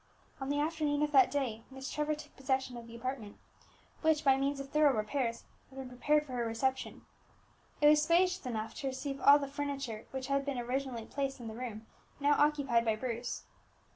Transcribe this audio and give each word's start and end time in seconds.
On 0.39 0.49
the 0.49 0.59
afternoon 0.59 1.03
of 1.03 1.11
that 1.11 1.29
day, 1.29 1.63
Miss 1.69 1.91
Trevor 1.91 2.15
took 2.15 2.35
possession 2.35 2.75
of 2.75 2.87
that 2.87 2.95
apartment 2.95 3.37
which, 4.01 4.23
by 4.25 4.35
means 4.35 4.59
of 4.59 4.71
thorough 4.71 4.97
repairs, 4.97 5.43
had 5.69 5.77
been 5.77 5.89
prepared 5.89 6.25
for 6.25 6.31
her 6.31 6.43
reception. 6.47 7.05
It 7.81 7.87
was 7.87 8.01
spacious 8.01 8.43
enough 8.47 8.73
to 8.77 8.87
receive 8.87 9.21
all 9.21 9.37
the 9.37 9.47
furniture 9.47 10.07
which 10.09 10.25
had 10.25 10.43
been 10.43 10.57
originally 10.57 11.05
placed 11.05 11.39
in 11.39 11.47
the 11.47 11.53
room 11.53 11.85
now 12.19 12.33
occupied 12.39 12.83
by 12.83 12.95
Bruce. 12.95 13.43